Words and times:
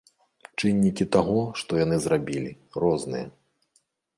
Чыннікі 0.59 1.05
таго, 1.17 1.43
што 1.63 1.71
яны 1.83 1.95
зрабілі, 2.07 2.51
розныя. 2.85 3.25